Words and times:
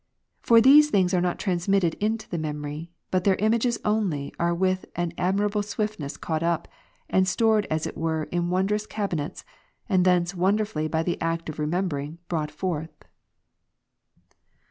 For 0.41 0.59
those 0.59 0.87
things 0.87 1.13
are 1.13 1.21
not 1.21 1.37
transmitted 1.37 1.93
into 1.99 2.27
the 2.27 2.39
memory, 2.39 2.89
but 3.11 3.23
their 3.23 3.35
images 3.35 3.77
only 3.85 4.33
are 4.39 4.51
with 4.55 4.85
an 4.95 5.13
admirable 5.15 5.61
swiftness 5.61 6.17
caught 6.17 6.41
up, 6.41 6.67
and 7.07 7.27
stored 7.27 7.67
as 7.69 7.85
it 7.85 7.95
were 7.95 8.23
in 8.31 8.49
wondrous 8.49 8.87
cabinets, 8.87 9.45
and 9.87 10.03
thence 10.03 10.33
wonderfully 10.33 10.87
by 10.87 11.03
the 11.03 11.21
act 11.21 11.49
of 11.49 11.59
remembering, 11.59 12.17
brought" 12.29 12.49
forth. 12.49 13.03